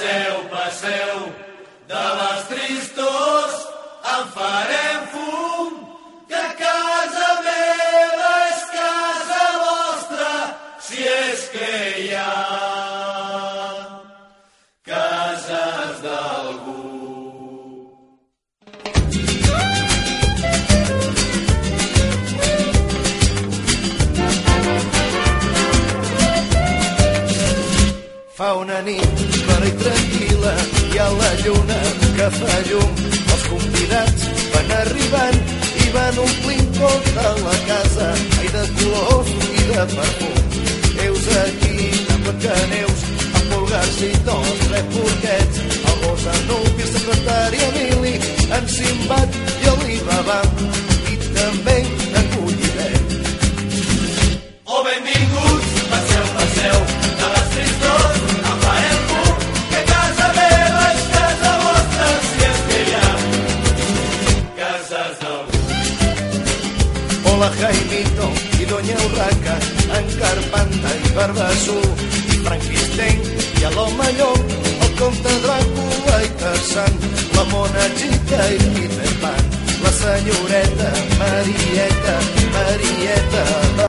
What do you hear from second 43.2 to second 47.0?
amb pulgars i tots, tres porquets, el gos Anubi, el